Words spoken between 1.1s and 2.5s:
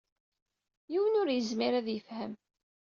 ur yezmir ad t-yefhem.